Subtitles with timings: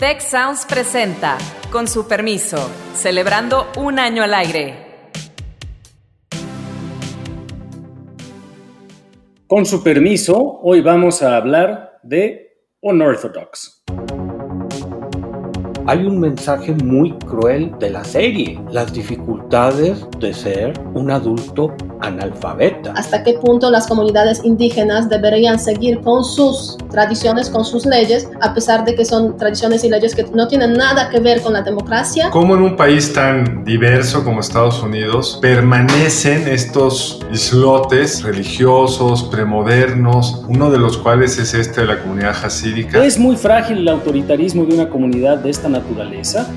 [0.00, 1.36] Tech Sounds presenta,
[1.70, 5.10] con su permiso, celebrando un año al aire.
[9.46, 13.79] Con su permiso, hoy vamos a hablar de Unorthodox
[15.90, 22.92] hay un mensaje muy cruel de la serie, las dificultades de ser un adulto analfabeta.
[22.92, 28.54] ¿Hasta qué punto las comunidades indígenas deberían seguir con sus tradiciones, con sus leyes, a
[28.54, 31.62] pesar de que son tradiciones y leyes que no tienen nada que ver con la
[31.62, 32.30] democracia?
[32.30, 40.70] ¿Cómo en un país tan diverso como Estados Unidos permanecen estos islotes religiosos, premodernos, uno
[40.70, 43.04] de los cuales es este de la comunidad hasídica?
[43.04, 45.79] Es muy frágil el autoritarismo de una comunidad de esta naturaleza,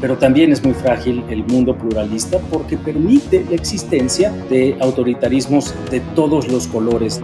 [0.02, 6.00] pero también es muy frágil el mundo pluralista porque permite la existencia de autoritarismos de
[6.16, 7.22] todos los colores.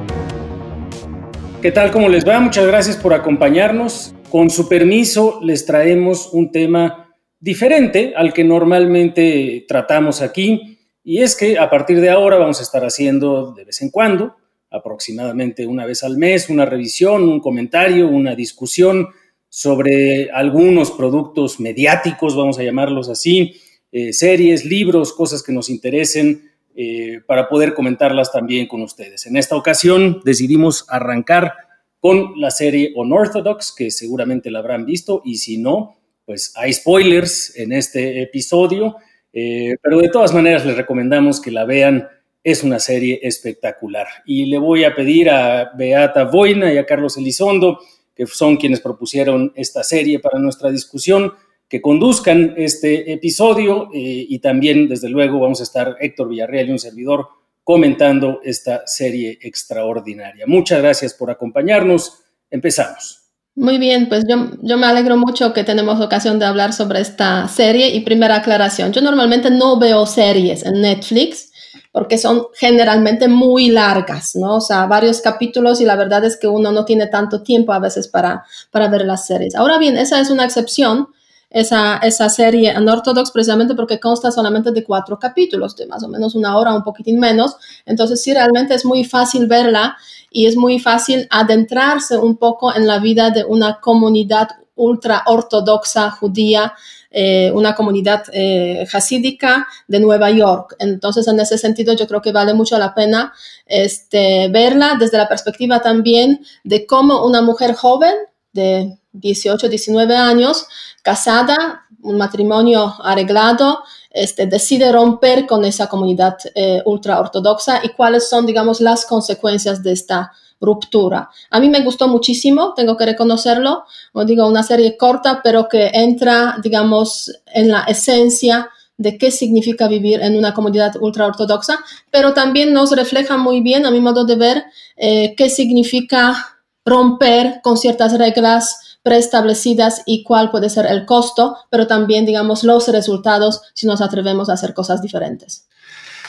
[1.62, 1.92] ¿Qué tal?
[1.92, 2.40] ¿Cómo les va?
[2.40, 4.14] Muchas gracias por acompañarnos.
[4.30, 11.36] Con su permiso, les traemos un tema diferente al que normalmente tratamos aquí, y es
[11.36, 14.36] que a partir de ahora vamos a estar haciendo de vez en cuando,
[14.70, 19.08] aproximadamente una vez al mes, una revisión, un comentario, una discusión
[19.50, 23.56] sobre algunos productos mediáticos, vamos a llamarlos así,
[23.92, 29.26] eh, series, libros, cosas que nos interesen eh, para poder comentarlas también con ustedes.
[29.26, 31.54] En esta ocasión decidimos arrancar
[32.00, 37.58] con la serie Unorthodox, que seguramente la habrán visto, y si no, pues hay spoilers
[37.58, 38.98] en este episodio,
[39.34, 42.08] eh, pero de todas maneras les recomendamos que la vean.
[42.42, 44.08] Es una serie espectacular.
[44.26, 47.80] Y le voy a pedir a Beata Boina y a Carlos Elizondo
[48.20, 51.32] que son quienes propusieron esta serie para nuestra discusión,
[51.70, 56.72] que conduzcan este episodio eh, y también, desde luego, vamos a estar Héctor Villarreal y
[56.74, 57.30] un servidor
[57.64, 60.44] comentando esta serie extraordinaria.
[60.48, 62.20] Muchas gracias por acompañarnos.
[62.52, 63.22] Empezamos.
[63.56, 67.48] Muy bien, pues yo, yo, me alegro mucho que tenemos ocasión de hablar sobre esta
[67.48, 68.92] serie y primera aclaración.
[68.92, 71.49] Yo normalmente no veo series en Netflix,
[71.92, 74.58] porque son generalmente muy largas, ¿no?
[74.58, 77.80] O sea, varios capítulos y la verdad es que uno no tiene tanto tiempo a
[77.80, 79.56] veces para, para ver las series.
[79.56, 81.08] Ahora bien, esa es una excepción,
[81.50, 86.08] esa, esa serie en Orthodox, precisamente porque consta solamente de cuatro capítulos, de más o
[86.08, 87.56] menos una hora, un poquitín menos.
[87.88, 89.98] Entonces, sí, realmente es muy fácil verla
[90.30, 96.12] y es muy fácil adentrarse un poco en la vida de una comunidad ultra ortodoxa
[96.12, 96.74] judía
[97.12, 100.76] eh, una comunidad eh, hasídica de Nueva York.
[100.80, 103.34] Entonces, en ese sentido, yo creo que vale mucho la pena
[103.66, 108.14] este, verla desde la perspectiva también de cómo una mujer joven
[108.54, 110.68] de 18, 19 años,
[111.02, 118.30] casada, un matrimonio arreglado, este, decide romper con esa comunidad eh, ultra ortodoxa y cuáles
[118.30, 121.30] son, digamos, las consecuencias de esta ruptura.
[121.50, 123.84] A mí me gustó muchísimo, tengo que reconocerlo,
[124.14, 129.88] o digo, una serie corta, pero que entra, digamos, en la esencia de qué significa
[129.88, 131.80] vivir en una comunidad ultraortodoxa,
[132.12, 134.64] pero también nos refleja muy bien, a mi modo de ver,
[134.98, 141.88] eh, qué significa romper con ciertas reglas preestablecidas y cuál puede ser el costo, pero
[141.88, 145.68] también, digamos, los resultados si nos atrevemos a hacer cosas diferentes.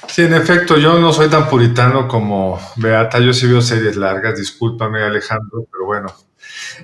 [0.09, 4.38] Sí, en efecto, yo no soy tan puritano como Beata, yo sí veo series largas,
[4.38, 6.12] discúlpame Alejandro, pero bueno.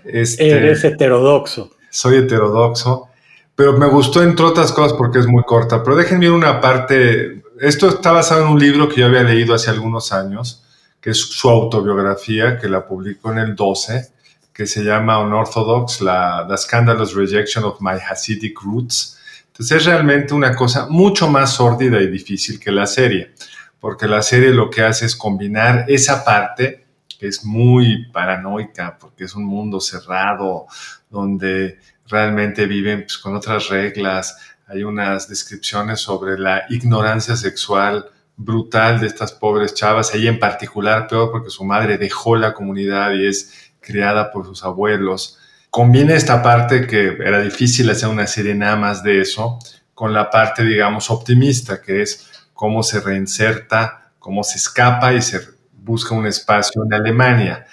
[0.04, 1.71] Este, Eres heterodoxo.
[1.91, 3.09] Soy heterodoxo,
[3.54, 7.88] pero me gustó entre otras cosas porque es muy corta, pero déjenme una parte, esto
[7.88, 10.62] está basado en un libro que yo había leído hace algunos años,
[11.00, 14.09] que es su autobiografía, que la publicó en el 12,
[14.53, 19.19] que se llama Unorthodox, la The Scandalous Rejection of My Hasidic Roots,
[19.56, 23.32] entonces es realmente una cosa mucho más sórdida y difícil que la serie,
[23.80, 26.84] porque la serie lo que hace es combinar esa parte
[27.18, 30.66] que es muy paranoica, porque es un mundo cerrado,
[31.08, 34.36] donde realmente viven pues, con otras reglas,
[34.66, 41.06] hay unas descripciones sobre la ignorancia sexual brutal de estas pobres chavas, ella en particular
[41.08, 45.38] peor porque su madre dejó la comunidad y es criada por sus abuelos
[45.76, 49.59] combina esta parte que era difícil hacer una serie nada más de eso,
[49.92, 55.39] con la parte, digamos, optimista, que es cómo se reinserta, cómo se escapa y se
[55.74, 57.66] busca un espacio en Alemania,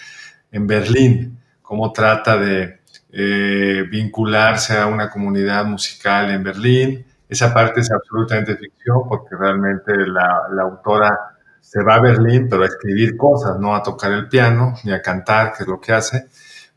[0.51, 2.81] en Berlín, cómo trata de
[3.13, 7.05] eh, vincularse a una comunidad musical en Berlín.
[7.29, 11.17] Esa parte es absolutamente ficción porque realmente la, la autora
[11.61, 15.01] se va a Berlín, pero a escribir cosas, no a tocar el piano ni a
[15.01, 16.27] cantar, que es lo que hace,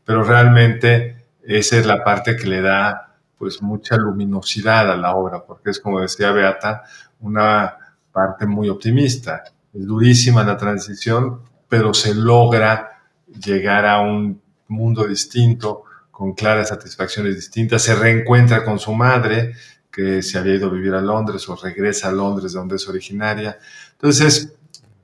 [0.05, 1.16] pero realmente
[1.47, 5.79] esa es la parte que le da pues mucha luminosidad a la obra, porque es
[5.79, 6.83] como decía Beata,
[7.21, 7.77] una
[8.11, 9.43] parte muy optimista.
[9.73, 17.35] Es durísima la transición, pero se logra llegar a un mundo distinto con claras satisfacciones
[17.35, 19.53] distintas, se reencuentra con su madre,
[19.91, 22.87] que se había ido a vivir a Londres o regresa a Londres, de donde es
[22.89, 23.57] originaria.
[23.93, 24.53] Entonces,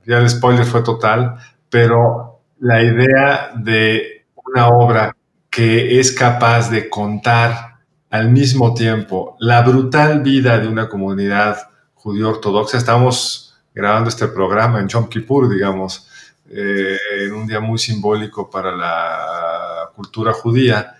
[0.04, 1.36] ya el spoiler fue total,
[1.70, 5.16] pero la idea de una obra
[5.54, 7.78] que es capaz de contar
[8.10, 14.80] al mismo tiempo la brutal vida de una comunidad judío ortodoxa, estamos grabando este programa
[14.80, 16.08] en Yom Kippur, digamos,
[16.50, 20.96] eh, en un día muy simbólico para la cultura judía,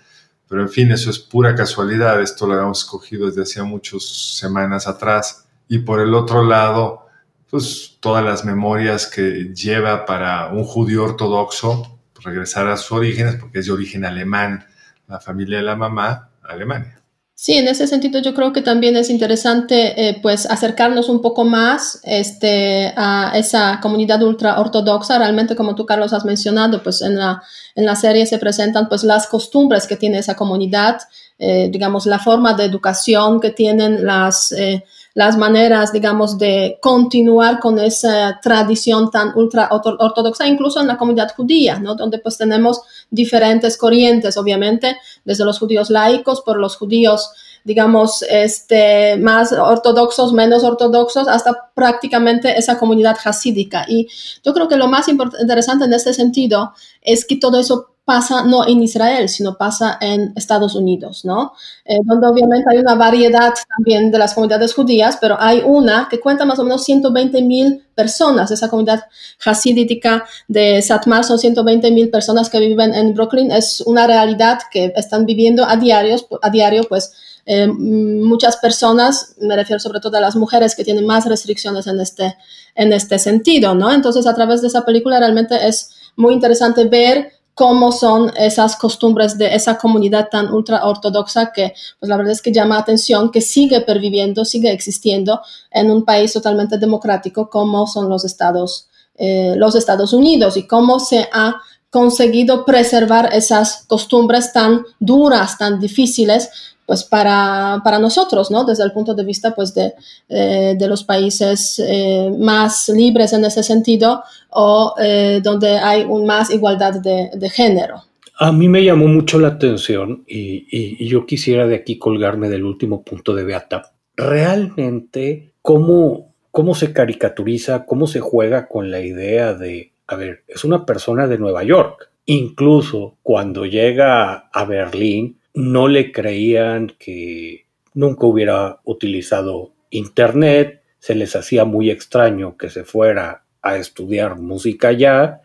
[0.47, 4.03] pero en fin, eso es pura casualidad, esto lo habíamos escogido desde hacía muchas
[4.37, 5.45] semanas atrás.
[5.67, 7.07] Y por el otro lado,
[7.49, 11.94] pues todas las memorias que lleva para un judío ortodoxo
[12.25, 14.65] regresar a sus orígenes, porque es de origen alemán,
[15.07, 17.01] la familia de la mamá, Alemania.
[17.37, 21.43] Sí, en ese sentido yo creo que también es interesante eh, pues acercarnos un poco
[21.43, 25.19] más este, a esa comunidad ultra ortodoxa.
[25.19, 27.43] Realmente, como tú, Carlos, has mencionado, pues en la,
[27.75, 31.01] en la serie se presentan pues las costumbres que tiene esa comunidad,
[31.37, 34.53] eh, digamos, la forma de educación que tienen las...
[34.53, 34.85] Eh,
[35.15, 41.33] las maneras, digamos, de continuar con esa tradición tan ultra ortodoxa, incluso en la comunidad
[41.35, 41.95] judía, ¿no?
[41.95, 47.31] Donde pues tenemos diferentes corrientes, obviamente, desde los judíos laicos, por los judíos
[47.63, 53.85] digamos, este, más ortodoxos, menos ortodoxos, hasta prácticamente esa comunidad hasídica.
[53.87, 54.07] Y
[54.43, 58.67] yo creo que lo más interesante en este sentido es que todo eso pasa no
[58.67, 61.53] en Israel, sino pasa en Estados Unidos, ¿no?
[61.83, 66.19] Eh, donde obviamente hay una variedad también de las comunidades judías, pero hay una que
[66.19, 68.51] cuenta más o menos 120 mil personas.
[68.51, 69.05] Esa comunidad
[69.43, 73.51] hasídica de Satmar son 120 mil personas que viven en Brooklyn.
[73.51, 77.11] Es una realidad que están viviendo a diario, a diario pues
[77.47, 81.99] eh, muchas personas, me refiero sobre todo a las mujeres que tienen más restricciones en
[81.99, 82.37] este,
[82.75, 83.91] en este sentido, ¿no?
[83.91, 89.37] Entonces, a través de esa película realmente es muy interesante ver cómo son esas costumbres
[89.37, 93.41] de esa comunidad tan ultra ortodoxa que, pues la verdad es que llama atención, que
[93.41, 95.41] sigue perviviendo, sigue existiendo
[95.71, 100.99] en un país totalmente democrático como son los Estados, eh, los Estados Unidos y cómo
[100.99, 101.55] se ha
[101.89, 108.63] conseguido preservar esas costumbres tan duras, tan difíciles, pues para, para, nosotros, ¿no?
[108.63, 109.93] Desde el punto de vista, pues, de,
[110.29, 116.25] eh, de los países eh, más libres en ese sentido o eh, donde hay un
[116.25, 118.03] más igualdad de, de, género.
[118.37, 122.65] A mí me llamó mucho la atención y, y, yo quisiera de aquí colgarme del
[122.65, 123.93] último punto de Beata.
[124.15, 130.63] Realmente, ¿cómo, cómo se caricaturiza, cómo se juega con la idea de, a ver, es
[130.63, 132.09] una persona de Nueva York.
[132.27, 141.35] Incluso cuando llega a Berlín, no le creían que nunca hubiera utilizado Internet, se les
[141.35, 145.41] hacía muy extraño que se fuera a estudiar música allá,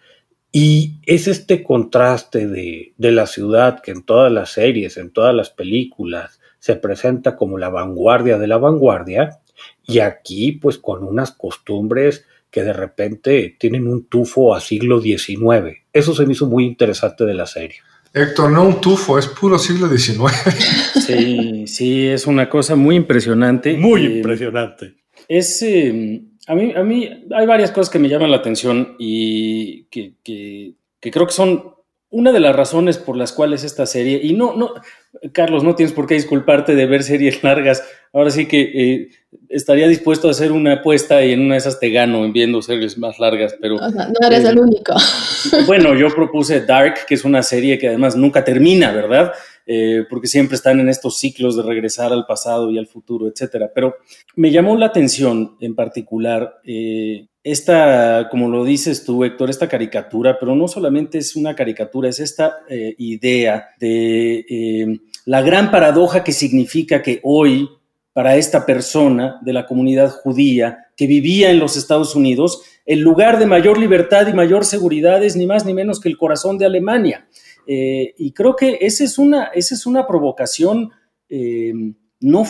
[0.52, 5.32] y es este contraste de, de, la ciudad que en todas las series, en todas
[5.32, 9.38] las películas, se presenta como la vanguardia de la vanguardia,
[9.86, 15.78] y aquí pues con unas costumbres que de repente tienen un tufo a siglo XIX.
[15.92, 17.78] Eso se me hizo muy interesante de la serie.
[18.12, 20.32] Héctor, no un tufo, es puro siglo XIX.
[21.06, 23.76] Sí, sí, es una cosa muy impresionante.
[23.76, 24.94] Muy eh, impresionante.
[25.28, 29.84] Es, eh, a, mí, a mí hay varias cosas que me llaman la atención y
[29.84, 31.74] que, que, que creo que son
[32.10, 34.74] una de las razones por las cuales esta serie, y no, no,
[35.32, 37.82] Carlos, no tienes por qué disculparte de ver series largas.
[38.12, 39.08] Ahora sí que eh,
[39.48, 42.62] estaría dispuesto a hacer una apuesta y en una de esas te gano en viendo
[42.62, 43.76] series más largas, pero...
[43.76, 44.94] no eres el único.
[45.66, 49.32] Bueno, yo propuse Dark, que es una serie que además nunca termina, ¿verdad?
[49.66, 53.70] Eh, porque siempre están en estos ciclos de regresar al pasado y al futuro, etcétera.
[53.74, 53.96] Pero
[54.36, 60.38] me llamó la atención en particular eh, esta, como lo dices tú, Héctor, esta caricatura,
[60.38, 66.32] pero no solamente es una caricatura, es esta eh, idea de la gran paradoja que
[66.32, 67.68] significa que hoy,
[68.12, 73.38] para esta persona de la comunidad judía que vivía en los Estados Unidos, el lugar
[73.38, 76.66] de mayor libertad y mayor seguridad es ni más ni menos que el corazón de
[76.66, 77.28] Alemania.
[77.66, 80.90] Eh, y creo que esa es una, esa es una provocación,
[82.20, 82.44] no,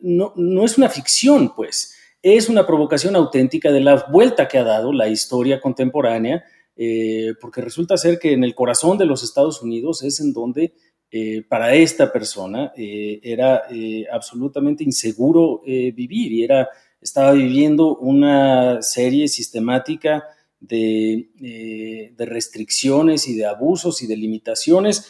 [0.00, 1.94] no, no es una ficción, pues.
[2.22, 6.44] Es una provocación auténtica de la vuelta que ha dado la historia contemporánea,
[6.82, 10.72] eh, porque resulta ser que en el corazón de los Estados Unidos es en donde
[11.10, 13.64] eh, para esta persona eh, era
[14.10, 20.24] absolutamente inseguro vivir y era, estaba viviendo una serie sistemática
[20.60, 25.08] de, de restricciones y de abusos y de limitaciones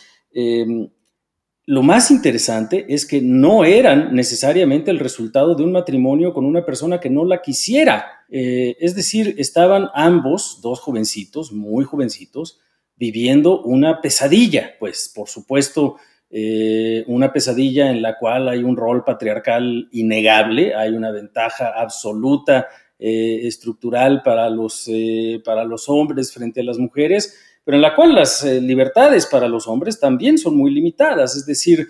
[1.70, 6.64] lo más interesante es que no eran necesariamente el resultado de un matrimonio con una
[6.66, 8.24] persona que no la quisiera.
[8.28, 12.58] Eh, es decir, estaban ambos, dos jovencitos, muy jovencitos,
[12.96, 15.94] viviendo una pesadilla, pues por supuesto,
[16.28, 22.66] eh, una pesadilla en la cual hay un rol patriarcal innegable, hay una ventaja absoluta
[23.00, 27.96] eh, estructural para los, eh, para los hombres frente a las mujeres, pero en la
[27.96, 31.88] cual las libertades para los hombres también son muy limitadas, es decir,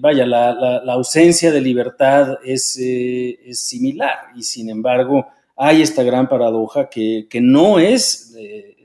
[0.00, 6.88] vaya, la, ausencia de libertad es, es, similar y sin embargo hay esta gran paradoja
[6.88, 8.34] que, que no es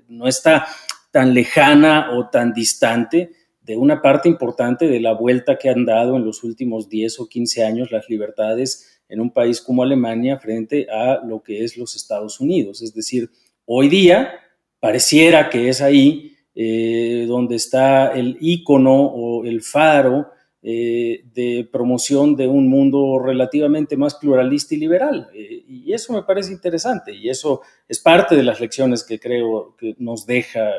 [0.09, 0.67] no está
[1.11, 3.31] tan lejana o tan distante
[3.61, 7.27] de una parte importante de la vuelta que han dado en los últimos 10 o
[7.27, 11.95] 15 años las libertades en un país como Alemania frente a lo que es los
[11.95, 12.81] Estados Unidos.
[12.81, 13.29] Es decir,
[13.65, 14.33] hoy día
[14.79, 22.35] pareciera que es ahí eh, donde está el icono o el faro eh, de promoción
[22.35, 25.29] de un mundo relativamente más pluralista y liberal.
[25.33, 29.75] Eh, y eso me parece interesante y eso es parte de las lecciones que creo
[29.77, 30.71] que nos deja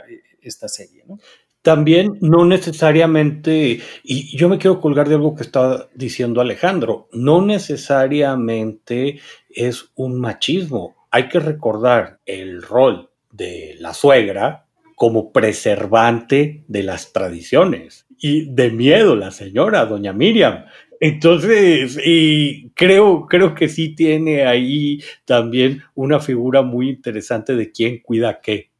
[0.42, 1.04] esta serie.
[1.68, 7.44] También no necesariamente, y yo me quiero colgar de algo que estaba diciendo Alejandro, no
[7.44, 9.20] necesariamente
[9.50, 10.96] es un machismo.
[11.10, 14.64] Hay que recordar el rol de la suegra
[14.96, 20.64] como preservante de las tradiciones y de miedo la señora, doña Miriam.
[21.00, 27.98] Entonces, y creo, creo que sí tiene ahí también una figura muy interesante de quién
[27.98, 28.70] cuida qué.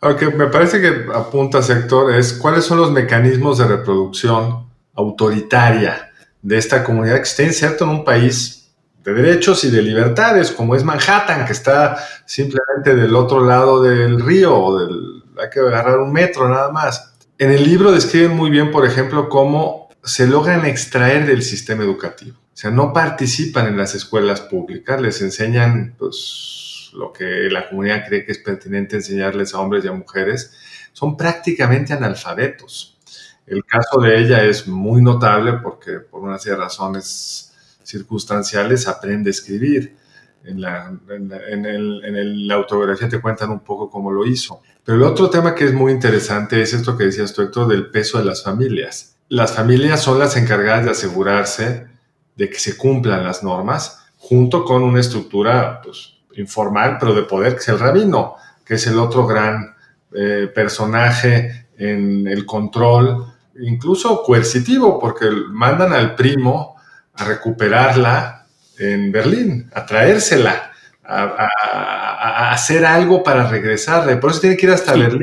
[0.00, 6.10] Aunque me parece que apunta, sector, es cuáles son los mecanismos de reproducción autoritaria
[6.42, 8.62] de esta comunidad que esté inserto en un país
[9.04, 14.20] de derechos y de libertades, como es Manhattan, que está simplemente del otro lado del
[14.20, 17.14] río, o del, hay que agarrar un metro nada más.
[17.38, 22.38] En el libro describen muy bien, por ejemplo, cómo se logran extraer del sistema educativo.
[22.38, 28.04] O sea, no participan en las escuelas públicas, les enseñan pues, lo que la comunidad
[28.06, 30.52] cree que es pertinente enseñarles a hombres y a mujeres.
[30.92, 32.98] Son prácticamente analfabetos.
[33.46, 39.30] El caso de ella es muy notable porque por una serie de razones circunstanciales aprende
[39.30, 39.96] a escribir.
[40.44, 44.60] En la, en la autobiografía te cuentan un poco cómo lo hizo.
[44.84, 47.90] Pero el otro tema que es muy interesante es esto que decías tú, Héctor, del
[47.90, 49.16] peso de las familias.
[49.28, 51.86] Las familias son las encargadas de asegurarse
[52.34, 57.54] de que se cumplan las normas junto con una estructura pues, informal, pero de poder,
[57.54, 59.74] que es el rabino, que es el otro gran
[60.14, 63.26] eh, personaje en el control,
[63.60, 66.76] incluso coercitivo, porque mandan al primo
[67.14, 68.46] a recuperarla
[68.78, 70.72] en Berlín, a traérsela
[71.04, 74.16] a, hacer algo para regresarle.
[74.16, 75.22] Por eso tiene que ir hasta Berlín.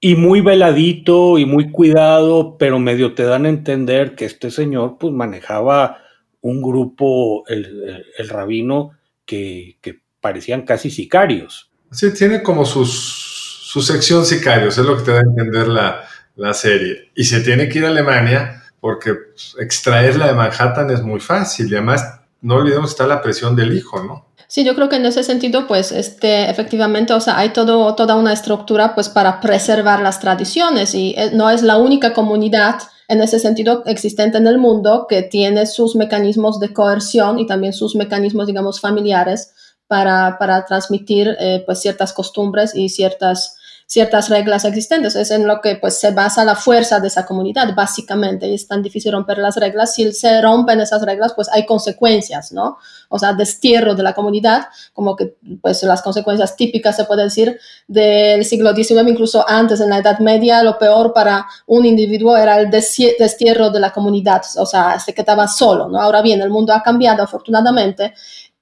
[0.00, 4.96] Y muy veladito y muy cuidado, pero medio te dan a entender que este señor
[4.98, 5.98] pues manejaba
[6.40, 8.92] un grupo, el, rabino,
[9.24, 9.76] que,
[10.20, 11.70] parecían casi sicarios.
[11.90, 16.04] Sí, tiene como sus, su sección sicarios, es lo que te da a entender la,
[16.36, 17.10] la serie.
[17.14, 21.70] Y se tiene que ir a Alemania porque pues, extraerla de Manhattan es muy fácil
[21.70, 24.28] y además no olvidemos que está la presión del hijo, ¿no?
[24.46, 28.16] Sí, yo creo que en ese sentido, pues, este, efectivamente, o sea, hay todo, toda
[28.16, 33.20] una estructura, pues, para preservar las tradiciones y eh, no es la única comunidad en
[33.20, 37.94] ese sentido existente en el mundo que tiene sus mecanismos de coerción y también sus
[37.94, 39.52] mecanismos, digamos, familiares
[39.88, 45.16] para, para transmitir, eh, pues, ciertas costumbres y ciertas ciertas reglas existentes.
[45.16, 48.46] Es en lo que pues se basa la fuerza de esa comunidad, básicamente.
[48.46, 49.94] Y es tan difícil romper las reglas.
[49.94, 52.76] Si se rompen esas reglas, pues hay consecuencias, ¿no?
[53.08, 57.58] O sea, destierro de la comunidad, como que pues las consecuencias típicas, se puede decir,
[57.86, 62.60] del siglo XIX, incluso antes, en la Edad Media, lo peor para un individuo era
[62.60, 65.98] el destierro de la comunidad, o sea, se quedaba solo, ¿no?
[65.98, 68.12] Ahora bien, el mundo ha cambiado, afortunadamente,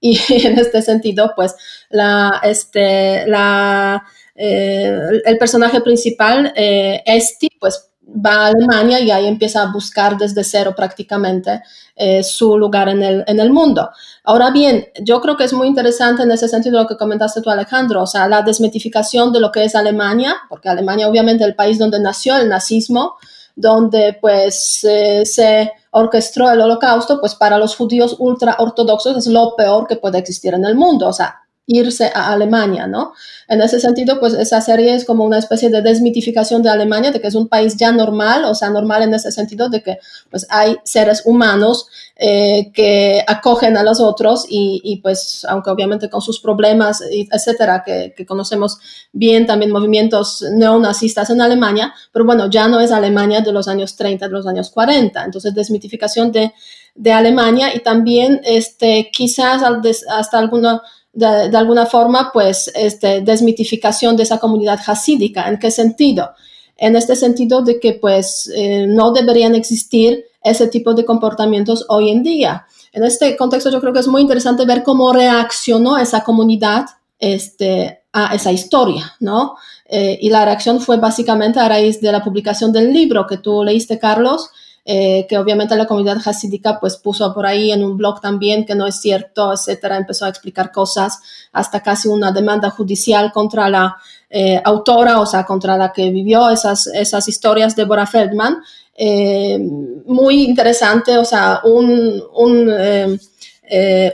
[0.01, 1.55] y en este sentido, pues
[1.91, 9.27] la, este, la, eh, el personaje principal, eh, Esti, pues va a Alemania y ahí
[9.27, 11.63] empieza a buscar desde cero prácticamente
[11.97, 13.91] eh, su lugar en el, en el mundo.
[14.23, 17.51] Ahora bien, yo creo que es muy interesante en ese sentido lo que comentaste tú,
[17.51, 21.57] Alejandro, o sea, la desmitificación de lo que es Alemania, porque Alemania obviamente es el
[21.57, 23.17] país donde nació el nazismo,
[23.57, 24.81] donde pues
[25.25, 30.19] se orquestó el holocausto, pues para los judíos ultra ortodoxos es lo peor que puede
[30.19, 33.13] existir en el mundo, o sea, irse a Alemania, ¿no?
[33.49, 37.21] En ese sentido, pues esa serie es como una especie de desmitificación de Alemania, de
[37.21, 39.99] que es un país ya normal, o sea, normal en ese sentido de que
[40.31, 46.23] pues hay seres humanos eh, que acogen a los otros y, pues, aunque obviamente con
[46.23, 48.79] sus problemas, etcétera, que, conocemos
[49.13, 53.97] bien también movimientos neonazistas en Alemania, pero bueno, ya no es Alemania de los años
[53.97, 56.53] 30, de los años 40, entonces desmitificación de,
[56.95, 59.63] de Alemania y también este, quizás
[60.09, 60.83] hasta alguna
[61.17, 65.49] de, alguna forma, pues, este, desmitificación de esa comunidad hasídica.
[65.49, 66.31] ¿En qué sentido?
[66.77, 72.11] En este sentido de que, pues, eh, no deberían existir ese tipo de comportamientos hoy
[72.11, 72.67] en día.
[72.93, 76.85] En este contexto, yo creo que es muy interesante ver cómo reaccionó esa comunidad
[77.19, 79.57] este, a esa historia, ¿no?
[79.87, 83.65] Eh, y la reacción fue básicamente a raíz de la publicación del libro que tú
[83.65, 84.51] leíste, Carlos,
[84.89, 88.77] eh, que obviamente la comunidad hasídica pues puso por ahí en un blog también que
[88.77, 91.19] no es cierto, etcétera, empezó a explicar cosas,
[91.53, 93.97] hasta casi una demanda judicial contra la
[94.31, 98.63] eh, autora, o sea, contra la que vivió esas, esas historias, Deborah Feldman.
[98.97, 99.59] Eh,
[100.07, 102.71] muy interesante, o sea, un, un,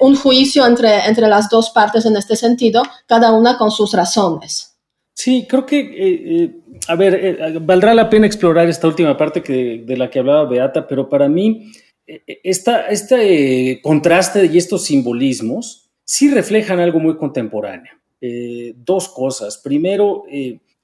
[0.00, 4.71] un juicio entre, entre las dos partes en este sentido, cada una con sus razones.
[5.14, 6.50] Sí, creo que, eh, eh,
[6.88, 10.48] a ver, eh, valdrá la pena explorar esta última parte que, de la que hablaba
[10.48, 11.70] Beata, pero para mí
[12.42, 17.92] esta, este contraste y estos simbolismos sí reflejan algo muy contemporáneo.
[18.76, 19.58] dos cosas.
[19.58, 20.24] Primero,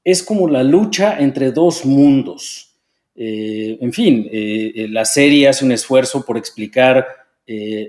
[0.04, 2.76] es como la lucha entre dos mundos.
[3.14, 4.28] en fin,
[4.90, 7.06] la serie hace un esfuerzo por explicar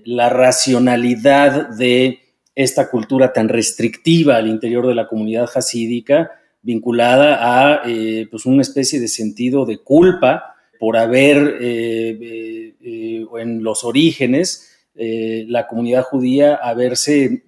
[0.06, 2.20] la racionalidad de
[2.64, 8.62] esta cultura tan restrictiva al interior de la comunidad hasídica, vinculada a eh, pues una
[8.62, 16.56] especie de sentido de culpa por haber eh, eh, en los orígenes la comunidad judía
[16.56, 17.44] haberse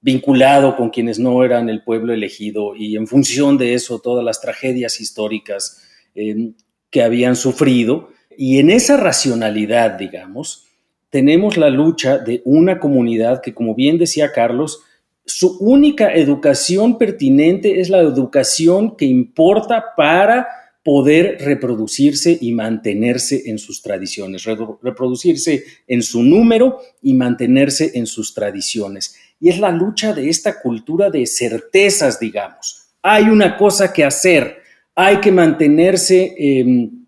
[0.00, 4.40] vinculado con quienes no eran el pueblo elegido y en función de eso todas las
[4.40, 5.80] tragedias históricas
[6.12, 8.08] que habían sufrido.
[8.36, 10.71] Y en esa racionalidad, digamos,
[11.12, 14.80] tenemos la lucha de una comunidad que, como bien decía Carlos,
[15.26, 20.48] su única educación pertinente es la educación que importa para
[20.82, 28.32] poder reproducirse y mantenerse en sus tradiciones, reproducirse en su número y mantenerse en sus
[28.32, 29.14] tradiciones.
[29.38, 32.86] Y es la lucha de esta cultura de certezas, digamos.
[33.02, 34.62] Hay una cosa que hacer,
[34.94, 37.04] hay que mantenerse em,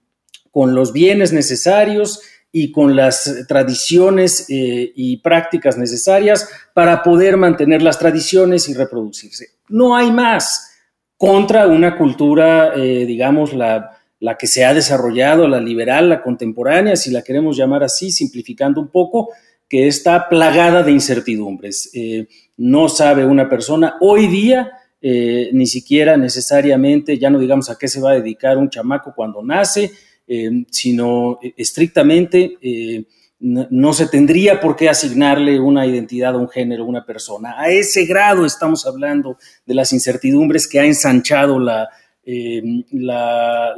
[0.51, 2.21] con los bienes necesarios,
[2.57, 9.49] y con las tradiciones eh, y prácticas necesarias para poder mantener las tradiciones y reproducirse.
[9.69, 10.73] No hay más
[11.17, 16.95] contra una cultura, eh, digamos, la, la, que se ha desarrollado, la liberal, la contemporánea,
[16.95, 19.31] si la queremos llamar así, simplificando un poco,
[19.69, 21.91] que está plagada de incertidumbres.
[21.93, 24.71] Eh, no sabe una persona hoy día,
[25.03, 29.43] ni siquiera necesariamente, ya no digamos a qué se va a dedicar un chamaco cuando
[29.43, 29.91] nace,
[30.27, 33.05] eh, sino eh, estrictamente eh,
[33.41, 37.61] no, se tendría por qué asignarle una identidad un género, una persona.
[37.61, 41.91] A ese grado estamos hablando de las incertidumbres que ha ensanchado la,
[42.25, 43.75] la,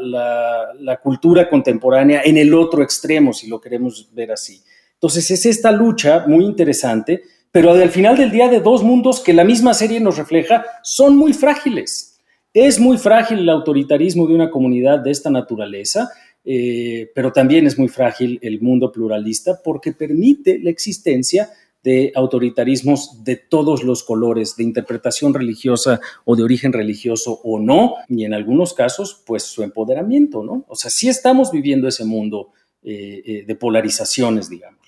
[0.78, 4.62] la, cultura contemporánea en el otro extremo, si lo queremos ver así.
[4.92, 9.32] Entonces es esta lucha muy interesante, pero al final del día de dos mundos que
[9.32, 12.20] la misma serie nos refleja son muy frágiles.
[12.54, 16.08] Es muy frágil el autoritarismo de una comunidad de esta naturaleza
[16.48, 21.50] eh, pero también es muy frágil el mundo pluralista porque permite la existencia
[21.82, 27.94] de autoritarismos de todos los colores, de interpretación religiosa o de origen religioso o no,
[28.08, 30.64] y en algunos casos, pues su empoderamiento, ¿no?
[30.68, 32.50] O sea, sí estamos viviendo ese mundo
[32.82, 34.80] eh, eh, de polarizaciones, digamos.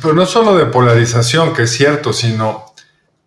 [0.00, 2.64] Pero no solo de polarización, que es cierto, sino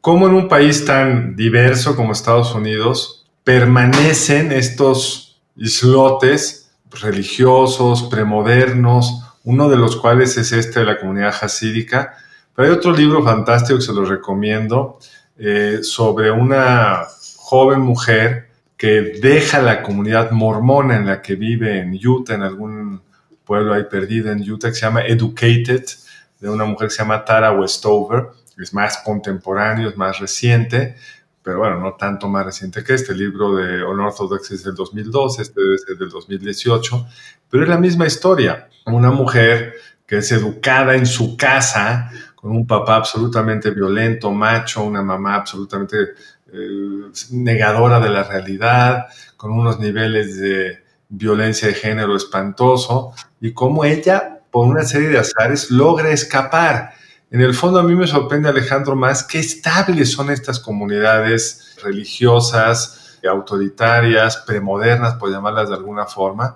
[0.02, 6.59] cómo en un país tan diverso como Estados Unidos permanecen estos islotes
[6.92, 12.16] religiosos, premodernos, uno de los cuales es este de la comunidad hasídica.
[12.56, 15.00] Pero hay otro libro fantástico que se lo recomiendo
[15.38, 17.06] eh, sobre una
[17.38, 23.02] joven mujer que deja la comunidad mormona en la que vive en Utah, en algún
[23.44, 25.84] pueblo ahí perdido en Utah, que se llama Educated,
[26.40, 30.96] de una mujer que se llama Tara Westover, es más contemporáneo, es más reciente,
[31.44, 33.16] pero bueno, no tanto más reciente que este.
[33.16, 37.08] libro de Unorthodox es del 2012, este es del 2018,
[37.50, 38.70] pero es la misma historia.
[38.86, 39.76] Una mujer
[40.06, 45.98] que es educada en su casa, con un papá absolutamente violento, macho, una mamá absolutamente
[46.52, 53.86] eh, negadora de la realidad, con unos niveles de violencia de género espantoso, y cómo
[53.86, 56.94] ella, por una serie de azares, logra escapar
[57.32, 63.20] en el fondo a mí me sorprende, Alejandro, más qué estables son estas comunidades religiosas,
[63.28, 66.56] autoritarias, premodernas, por llamarlas de alguna forma,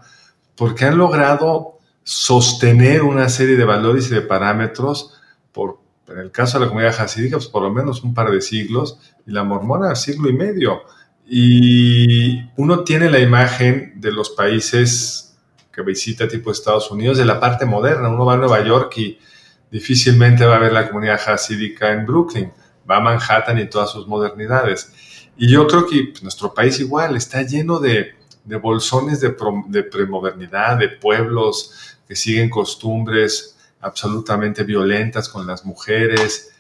[0.56, 6.58] porque han logrado sostener una serie de valores y de parámetros por, en el caso
[6.58, 9.96] de la comunidad hasídica, pues por lo menos un par de siglos, y la mormona
[9.96, 10.82] siglo y medio.
[11.26, 15.38] Y uno tiene la imagen de los países
[15.72, 18.10] que visita tipo Estados Unidos, de la parte moderna.
[18.10, 19.18] Uno va a Nueva York y
[19.74, 22.52] difícilmente va a haber la comunidad hasídica en Brooklyn.
[22.90, 24.92] va a Manhattan y todas sus modernidades.
[25.36, 29.36] Y yo creo que pues, nuestro país igual está lleno de, de bolsones de,
[29.70, 36.52] de premodernidad, de pueblos que siguen costumbres absolutamente violentas con las mujeres.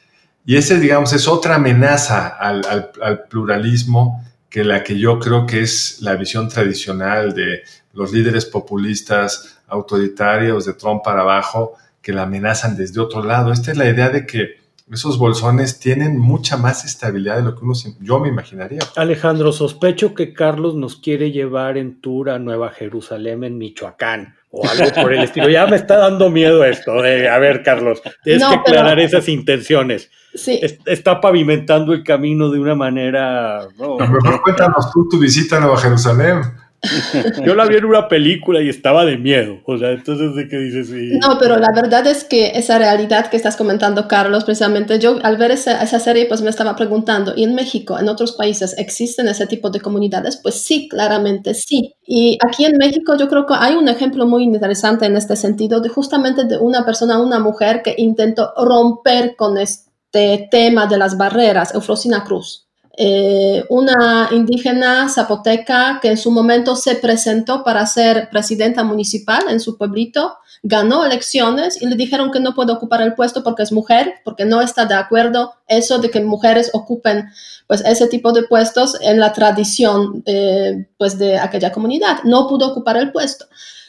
[0.43, 2.65] Y ese, digamos, es otra amenaza al,
[2.99, 7.62] al, pluralismo que la que yo creo que es la visión tradicional de
[7.93, 13.52] los líderes populistas autoritarios de Trump para abajo que la amenazan desde otro lado.
[13.52, 14.62] Esta es la idea de que
[14.92, 18.82] esos bolsones tienen mucha más estabilidad de lo que uno yo me imaginaría.
[18.96, 24.68] Alejandro, sospecho que Carlos nos quiere llevar en tour a Nueva Jerusalén en Michoacán o
[24.68, 25.50] algo por el estilo.
[25.50, 26.92] Ya me está dando miedo esto.
[26.92, 30.12] a ver, Carlos, tienes que aclarar esas intenciones.
[30.36, 30.60] Sí.
[30.86, 33.68] Está pavimentando el camino de una manera.
[33.78, 36.42] No, a lo mejor cuéntanos tú tu visita a Nueva Jerusalén.
[37.46, 39.60] Yo la vi en una película y estaba de miedo.
[39.65, 40.89] O sea, entonces, ¿de qué dices?
[41.22, 45.38] No, pero la verdad es que esa realidad que estás comentando, Carlos, precisamente yo al
[45.38, 49.48] ver esa, serie, pues me estaba preguntando, ¿y en México, en otros países, existen ese
[49.48, 50.38] tipo de comunidades?
[50.38, 51.96] Pues sí, claramente sí.
[52.06, 55.80] Y aquí en México yo creo que hay un ejemplo muy interesante en este sentido,
[55.80, 61.17] de justamente de una persona, una mujer que intentó romper con este tema de las
[61.17, 62.67] barreras, Eufrosina Cruz.
[62.95, 69.60] Eh, una indígena zapoteca que en su momento se presentó para ser presidenta municipal en
[69.60, 73.71] su pueblito, ganó elecciones y le dijeron que no puede ocupar el puesto porque es
[73.71, 77.29] mujer, porque no está de acuerdo eso de que mujeres ocupen
[77.65, 82.19] pues ese tipo de puestos en la tradición eh, pues de aquella comunidad.
[82.23, 83.45] No pudo ocupar el puesto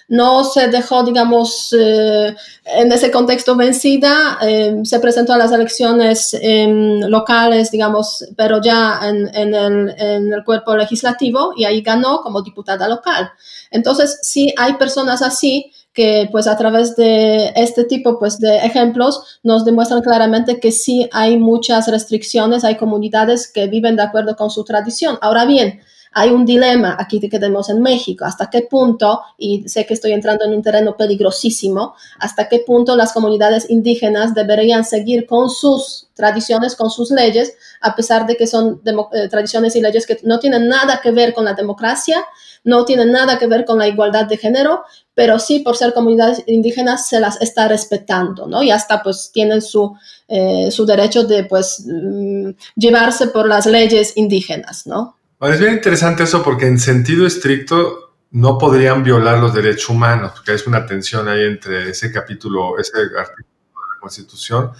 [0.08, 6.34] no se dejó, digamos, eh, en ese contexto vencida, eh, se presentó a las elecciones
[6.34, 6.66] eh,
[7.08, 12.42] locales, digamos, pero ya en, en, el, en, el, cuerpo legislativo y ahí ganó como
[12.42, 13.30] diputada local.
[13.70, 19.38] Entonces, sí hay personas así que pues a través de este tipo pues de ejemplos
[19.44, 24.50] nos demuestran claramente que sí hay muchas restricciones, hay comunidades que viven de acuerdo con
[24.50, 25.18] su tradición.
[25.22, 25.80] Ahora bien,
[26.14, 30.12] hay un dilema aquí que tenemos en México, hasta qué punto, y sé que estoy
[30.12, 36.06] entrando en un terreno peligrosísimo, hasta qué punto las comunidades indígenas deberían seguir con sus
[36.14, 38.80] tradiciones, con sus leyes, a pesar de que son
[39.12, 42.24] eh, tradiciones y leyes que no tienen nada que ver con la democracia,
[42.62, 46.44] no tienen nada que ver con la igualdad de género, pero sí por ser comunidades
[46.46, 48.62] indígenas se las está respetando, ¿no?
[48.62, 49.96] Y hasta pues tienen su,
[50.28, 55.16] eh, su derecho de pues mm, llevarse por las leyes indígenas, ¿no?
[55.40, 60.52] Es bien interesante eso porque en sentido estricto no podrían violar los derechos humanos, porque
[60.52, 64.72] hay una tensión ahí entre ese capítulo, ese artículo de la Constitución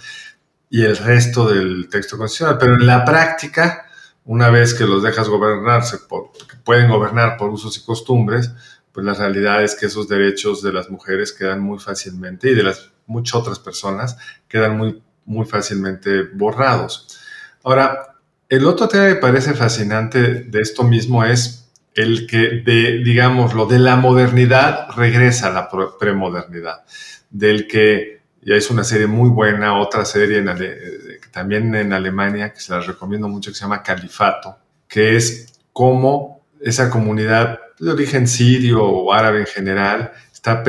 [0.69, 2.57] y el resto del texto constitucional.
[2.59, 3.85] Pero en la práctica,
[4.25, 6.31] una vez que los dejas gobernarse, por,
[6.65, 8.51] pueden gobernar por usos y costumbres,
[8.91, 12.63] pues la realidad es que esos derechos de las mujeres quedan muy fácilmente y de
[12.63, 17.19] las muchas otras personas quedan muy, muy fácilmente borrados.
[17.63, 18.14] Ahora,
[18.49, 23.65] el otro tema que parece fascinante de esto mismo es el que de, digamos, lo
[23.65, 26.83] de la modernidad regresa a la premodernidad,
[27.29, 32.59] del que ya es una serie muy buena, otra serie eh, también en Alemania, que
[32.59, 38.27] se la recomiendo mucho, que se llama Califato, que es cómo esa comunidad de origen
[38.27, 40.63] sirio o árabe en general, está,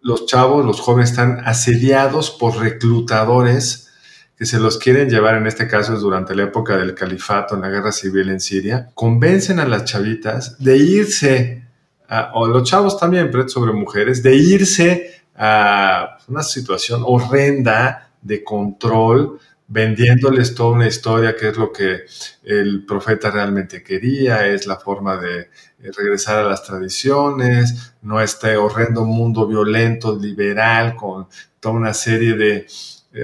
[0.00, 3.87] los chavos, los jóvenes están asediados por reclutadores
[4.38, 7.62] que se los quieren llevar, en este caso es durante la época del califato, en
[7.62, 11.64] la guerra civil en Siria, convencen a las chavitas de irse,
[12.34, 20.54] o los chavos también, sobre mujeres, de irse a una situación horrenda de control, vendiéndoles
[20.54, 22.04] toda una historia que es lo que
[22.44, 25.50] el profeta realmente quería, es la forma de
[25.96, 31.26] regresar a las tradiciones, no este horrendo mundo violento, liberal, con
[31.58, 32.66] toda una serie de eh,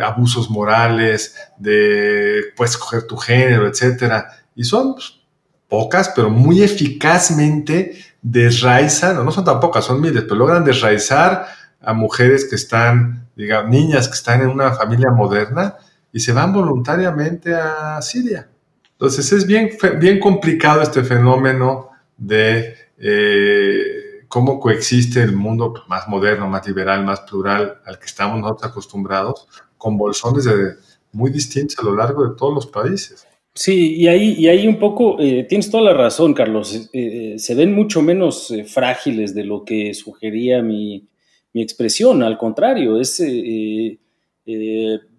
[0.03, 4.29] abusos morales, de puedes escoger tu género, etcétera.
[4.55, 5.21] Y son pues,
[5.69, 11.47] pocas, pero muy eficazmente desraizan, no son tan pocas, son miles, pero logran desraizar
[11.81, 15.77] a mujeres que están, digamos, niñas que están en una familia moderna
[16.13, 18.49] y se van voluntariamente a Siria.
[18.93, 26.49] Entonces es bien, bien complicado este fenómeno de eh, cómo coexiste el mundo más moderno,
[26.49, 30.47] más liberal, más plural al que estamos nosotros acostumbrados con bolsones
[31.13, 33.27] muy distintos a lo largo de todos los países.
[33.57, 37.39] Sí, y ahí, y ahí un poco, eh, tienes toda la razón, Carlos, eh, eh,
[37.39, 41.07] se ven mucho menos frágiles de lo que sugería mi,
[41.53, 43.23] mi expresión, al contrario, es,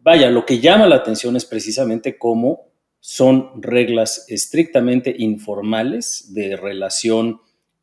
[0.04, 7.40] vaya, lo que llama la atención es precisamente cómo son reglas estrictamente informales de relación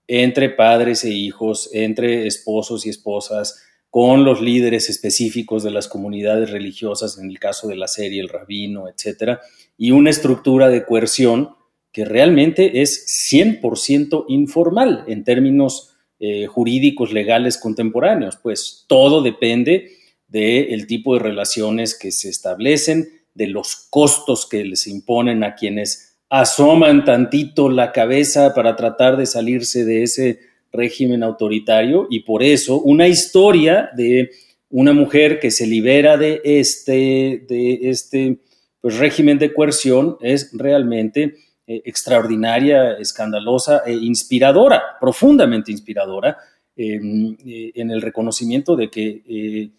[0.07, 6.49] entre padres e hijos, entre esposos y esposas, con los líderes específicos de las comunidades
[6.51, 9.43] religiosas, en el caso de la serie, el rabino, etcétera,
[9.77, 11.51] y una estructura de coerción
[11.93, 19.91] que realmente es 100% informal en términos eh, jurídicos legales contemporáneos, pues todo depende
[20.27, 26.17] del tipo de relaciones que se establecen, de los costos que les imponen a quienes
[26.31, 32.81] asoman tantito la cabeza para tratar de salirse de ese régimen autoritario y por eso
[32.81, 34.31] una historia de
[34.71, 38.39] una mujer que se libera de este, de este
[38.81, 41.35] pues, régimen de coerción es realmente
[41.67, 46.39] eh, extraordinaria, escandalosa e inspiradora, profundamente inspiradora,
[46.75, 49.71] em, eh, en el reconocimiento de que eh,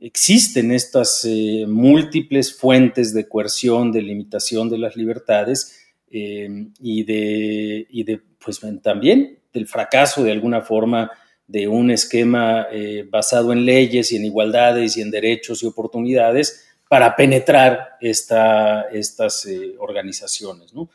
[0.00, 1.26] existen estas
[1.66, 5.78] múltiples fuentes de coerción, de limitación de las libertades
[6.10, 11.10] em, y de, y de pues también del fracaso de alguna forma
[11.46, 12.66] de un esquema
[13.10, 19.46] basado en leyes y en igualdades y en derechos y oportunidades para penetrar esta, estas
[19.78, 20.72] organizaciones.
[20.72, 20.88] ¿no?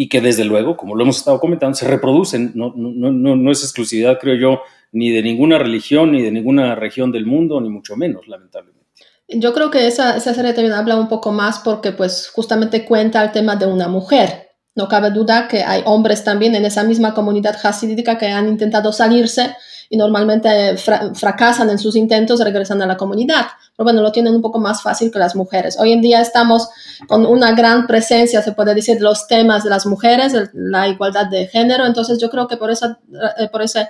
[0.00, 2.52] y que desde luego, como lo hemos estado comentando, se reproducen.
[2.54, 4.60] No, no, no, no es exclusividad, creo yo,
[4.92, 8.86] ni de ninguna religión, ni de ninguna región del mundo, ni mucho menos, lamentablemente.
[9.26, 13.24] Yo creo que esa, esa serie también habla un poco más porque pues justamente cuenta
[13.24, 14.47] el tema de una mujer.
[14.78, 18.92] No cabe duda que hay hombres también en esa misma comunidad hasídica que han intentado
[18.92, 19.56] salirse
[19.90, 23.48] y normalmente fracasan en sus intentos, regresan a la comunidad.
[23.76, 25.76] Pero bueno, lo tienen un poco más fácil que las mujeres.
[25.80, 26.68] Hoy en día estamos
[27.08, 31.26] con una gran presencia, se puede decir, de los temas de las mujeres, la igualdad
[31.26, 31.84] de género.
[31.84, 33.00] Entonces yo creo que por, esa,
[33.36, 33.88] eh, por ese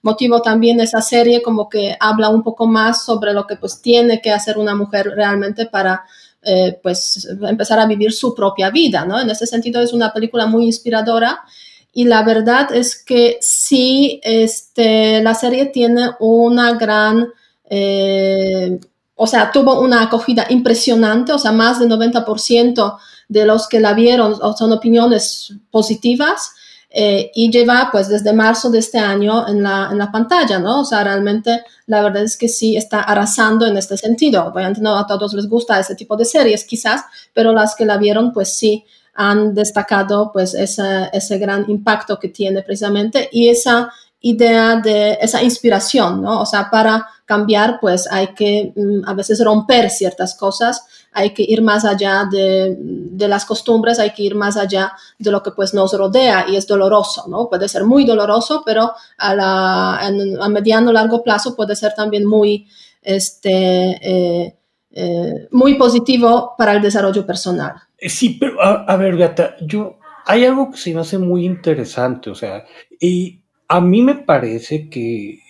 [0.00, 4.22] motivo también esa serie como que habla un poco más sobre lo que pues tiene
[4.22, 6.04] que hacer una mujer realmente para
[6.42, 9.20] eh, pues empezar a vivir su propia vida, ¿no?
[9.20, 11.40] En ese sentido es una película muy inspiradora
[11.92, 17.28] y la verdad es que sí, este, la serie tiene una gran,
[17.68, 18.78] eh,
[19.16, 22.96] o sea, tuvo una acogida impresionante, o sea, más del 90%
[23.28, 26.52] de los que la vieron son opiniones positivas.
[26.92, 30.80] Eh, y lleva pues desde marzo de este año en la, en la pantalla, ¿no?
[30.80, 34.46] O sea, realmente la verdad es que sí está arrasando en este sentido.
[34.46, 37.96] Obviamente no a todos les gusta ese tipo de series quizás, pero las que la
[37.96, 43.92] vieron pues sí han destacado pues ese, ese gran impacto que tiene precisamente y esa
[44.20, 46.40] idea de esa inspiración, ¿no?
[46.40, 51.42] O sea, para cambiar, pues hay que mm, a veces romper ciertas cosas, hay que
[51.42, 55.50] ir más allá de, de, las costumbres, hay que ir más allá de lo que
[55.50, 57.48] pues nos rodea y es doloroso, ¿no?
[57.48, 62.68] Puede ser muy doloroso, pero a, la, a mediano largo plazo puede ser también muy,
[63.02, 64.56] este, eh,
[64.92, 67.74] eh, muy positivo para el desarrollo personal.
[67.98, 72.30] Eh, sí, pero a, ver, Gata, yo, hay algo que se me hace muy interesante,
[72.30, 72.64] o sea,
[73.00, 75.40] y a mí me parece que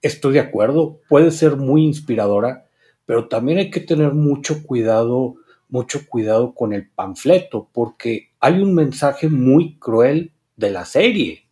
[0.00, 2.66] estoy de acuerdo, puede ser muy inspiradora,
[3.10, 5.34] pero también hay que tener mucho cuidado,
[5.68, 11.48] mucho cuidado con el panfleto, porque hay un mensaje muy cruel de la serie,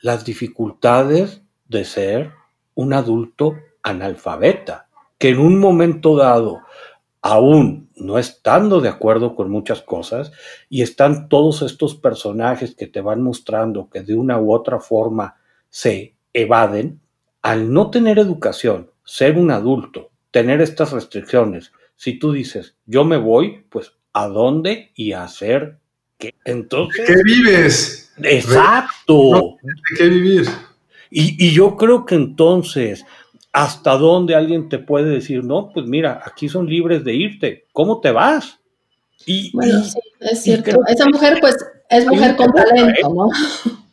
[0.00, 2.32] las dificultades de ser
[2.74, 6.62] un adulto analfabeta, que en un momento dado
[7.20, 10.32] aún no estando de acuerdo con muchas cosas
[10.70, 15.36] y están todos estos personajes que te van mostrando que de una u otra forma
[15.68, 17.02] se evaden,
[17.42, 23.16] al no tener educación, ser un adulto, tener estas restricciones, si tú dices, yo me
[23.16, 25.78] voy, pues ¿a dónde y a hacer
[26.18, 26.34] qué?
[26.44, 27.08] Entonces...
[27.08, 28.12] ¿De qué vives?
[28.22, 29.56] Exacto.
[29.62, 30.46] ¿De qué vivir?
[31.08, 33.06] Y, y yo creo que entonces
[33.50, 38.02] hasta dónde alguien te puede decir, no, pues mira, aquí son libres de irte, ¿cómo
[38.02, 38.58] te vas?
[39.24, 40.82] Y, bueno, sí, es cierto.
[40.86, 41.56] Esa mujer, pues,
[41.88, 43.30] es mujer con talento, ¿no?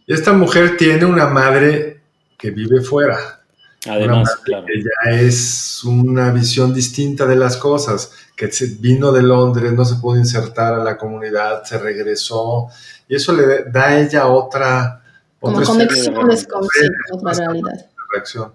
[0.07, 2.01] Esta mujer tiene una madre
[2.37, 3.42] que vive fuera.
[3.85, 4.65] Además, claro.
[4.65, 9.95] Que ya es una visión distinta de las cosas, que vino de Londres, no se
[9.95, 12.67] pudo insertar a la comunidad, se regresó,
[13.07, 15.01] y eso le da a ella otra...
[15.39, 16.63] Como otra conexiones con
[17.11, 17.89] otra realidad.
[18.13, 18.53] Reacción.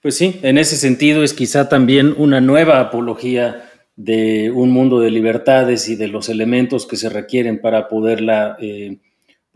[0.00, 5.10] Pues sí, en ese sentido es quizá también una nueva apología de un mundo de
[5.10, 8.98] libertades y de los elementos que se requieren para poderla, eh,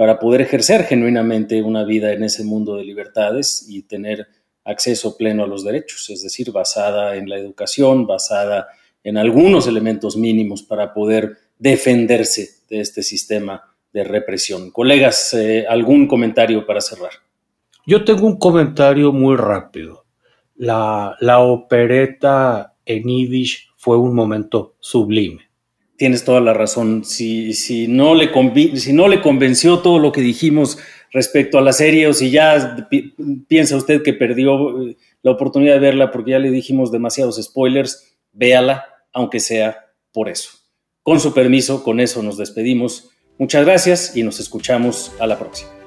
[0.02, 4.26] para poder ejercer genuinamente una vida en ese mundo de libertades y tener
[4.64, 8.66] acceso pleno a los derechos, es decir, basada en la educación, basada
[9.04, 13.62] en algunos elementos mínimos para poder defenderse de este sistema
[13.92, 14.72] de represión.
[14.72, 17.12] Colegas, eh, ¿algún comentario para cerrar?
[17.86, 20.02] Yo tengo un comentario muy rápido
[20.56, 25.50] la, la opereta en Yiddish fue un momento sublime.
[25.96, 27.04] Tienes toda la razón.
[27.04, 28.30] Si, si, no le
[28.76, 30.78] si no le convenció todo lo que dijimos
[31.12, 32.88] respecto a la serie o si ya
[33.46, 34.74] piensa usted que perdió,
[35.22, 40.50] la oportunidad de verla porque ya le dijimos demasiados spoilers, véala, aunque sea por eso.
[41.02, 43.10] Con su permiso, con eso nos despedimos.
[43.38, 45.81] Muchas gracias y nos escuchamos a la próxima.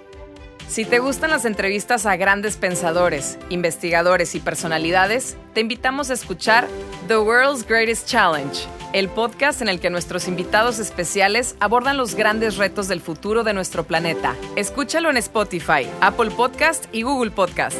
[0.76, 6.68] Si te gustan las entrevistas a grandes pensadores, investigadores y personalidades, te invitamos a escuchar
[7.08, 8.60] The World's Greatest Challenge,
[8.92, 13.54] el podcast en el que nuestros invitados especiales abordan los grandes retos del futuro de
[13.54, 14.36] nuestro planeta.
[14.58, 17.78] Escúchalo en Spotify, Apple Podcast y Google Podcast.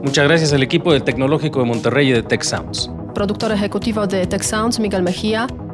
[0.00, 2.88] Muchas gracias al equipo del Tecnológico de Monterrey y de Tech Sounds.
[3.16, 5.48] Productor ejecutivo de Tech Sounds, Miguel Mejía.